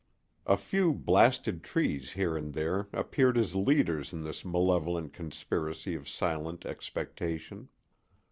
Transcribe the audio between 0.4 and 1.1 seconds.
A few